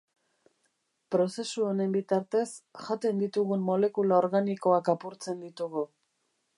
[1.15, 2.47] Prozesu honen bitartez,
[2.87, 5.89] jaten ditugun molekula organikoak apurtzen ditugu.